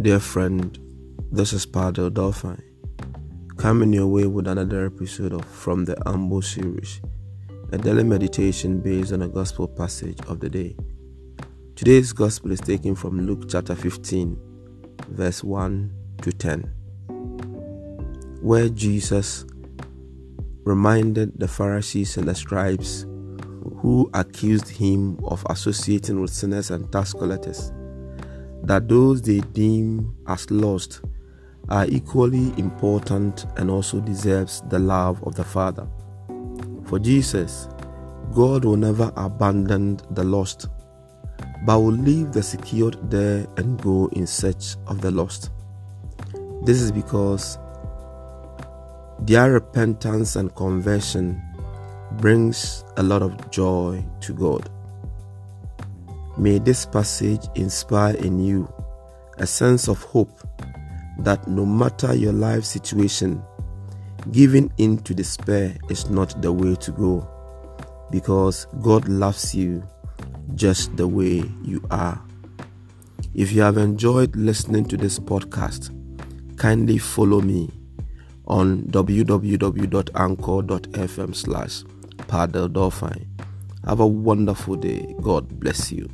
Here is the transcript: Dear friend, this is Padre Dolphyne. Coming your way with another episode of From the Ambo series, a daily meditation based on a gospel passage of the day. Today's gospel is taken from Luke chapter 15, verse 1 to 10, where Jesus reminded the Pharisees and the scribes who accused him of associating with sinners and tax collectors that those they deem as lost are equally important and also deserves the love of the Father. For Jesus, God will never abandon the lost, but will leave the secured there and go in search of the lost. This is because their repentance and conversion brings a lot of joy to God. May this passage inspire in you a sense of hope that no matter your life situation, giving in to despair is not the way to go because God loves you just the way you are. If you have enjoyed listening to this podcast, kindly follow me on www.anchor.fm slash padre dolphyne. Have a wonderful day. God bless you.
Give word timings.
Dear 0.00 0.18
friend, 0.18 0.78
this 1.30 1.52
is 1.52 1.66
Padre 1.66 2.08
Dolphyne. 2.08 2.62
Coming 3.58 3.92
your 3.92 4.06
way 4.06 4.26
with 4.26 4.46
another 4.46 4.86
episode 4.86 5.34
of 5.34 5.44
From 5.44 5.84
the 5.84 5.94
Ambo 6.06 6.40
series, 6.40 7.02
a 7.70 7.76
daily 7.76 8.04
meditation 8.04 8.80
based 8.80 9.12
on 9.12 9.20
a 9.20 9.28
gospel 9.28 9.68
passage 9.68 10.18
of 10.26 10.40
the 10.40 10.48
day. 10.48 10.74
Today's 11.76 12.14
gospel 12.14 12.50
is 12.50 12.60
taken 12.60 12.94
from 12.94 13.26
Luke 13.26 13.44
chapter 13.46 13.74
15, 13.74 14.38
verse 15.08 15.44
1 15.44 15.92
to 16.22 16.32
10, 16.32 16.62
where 18.40 18.70
Jesus 18.70 19.44
reminded 20.64 21.38
the 21.38 21.48
Pharisees 21.48 22.16
and 22.16 22.26
the 22.26 22.34
scribes 22.34 23.02
who 23.80 24.08
accused 24.14 24.70
him 24.70 25.22
of 25.26 25.44
associating 25.50 26.22
with 26.22 26.30
sinners 26.30 26.70
and 26.70 26.90
tax 26.90 27.12
collectors 27.12 27.70
that 28.64 28.88
those 28.88 29.22
they 29.22 29.40
deem 29.52 30.14
as 30.26 30.50
lost 30.50 31.00
are 31.68 31.86
equally 31.86 32.52
important 32.58 33.46
and 33.56 33.70
also 33.70 34.00
deserves 34.00 34.62
the 34.68 34.78
love 34.78 35.22
of 35.24 35.34
the 35.34 35.44
Father. 35.44 35.86
For 36.84 36.98
Jesus, 36.98 37.68
God 38.32 38.64
will 38.64 38.76
never 38.76 39.12
abandon 39.16 40.00
the 40.10 40.24
lost, 40.24 40.68
but 41.64 41.78
will 41.78 41.92
leave 41.92 42.32
the 42.32 42.42
secured 42.42 43.10
there 43.10 43.46
and 43.56 43.80
go 43.80 44.08
in 44.12 44.26
search 44.26 44.76
of 44.86 45.00
the 45.00 45.10
lost. 45.10 45.50
This 46.64 46.80
is 46.80 46.92
because 46.92 47.58
their 49.20 49.52
repentance 49.52 50.36
and 50.36 50.54
conversion 50.54 51.40
brings 52.12 52.84
a 52.96 53.02
lot 53.02 53.22
of 53.22 53.50
joy 53.50 54.04
to 54.20 54.32
God. 54.32 54.70
May 56.40 56.58
this 56.58 56.86
passage 56.86 57.46
inspire 57.54 58.16
in 58.16 58.42
you 58.42 58.66
a 59.36 59.46
sense 59.46 59.88
of 59.88 60.02
hope 60.04 60.40
that 61.18 61.46
no 61.46 61.66
matter 61.66 62.14
your 62.14 62.32
life 62.32 62.64
situation, 62.64 63.42
giving 64.32 64.72
in 64.78 64.96
to 65.00 65.12
despair 65.12 65.76
is 65.90 66.08
not 66.08 66.40
the 66.40 66.50
way 66.50 66.76
to 66.76 66.92
go 66.92 67.28
because 68.10 68.66
God 68.80 69.06
loves 69.06 69.54
you 69.54 69.86
just 70.54 70.96
the 70.96 71.06
way 71.06 71.44
you 71.62 71.86
are. 71.90 72.18
If 73.34 73.52
you 73.52 73.60
have 73.60 73.76
enjoyed 73.76 74.34
listening 74.34 74.86
to 74.86 74.96
this 74.96 75.18
podcast, 75.18 75.90
kindly 76.56 76.96
follow 76.96 77.42
me 77.42 77.70
on 78.46 78.84
www.anchor.fm 78.84 79.76
slash 81.36 81.84
padre 82.28 82.66
dolphyne. 82.66 83.26
Have 83.84 84.00
a 84.00 84.06
wonderful 84.06 84.76
day. 84.76 85.14
God 85.20 85.60
bless 85.60 85.92
you. 85.92 86.08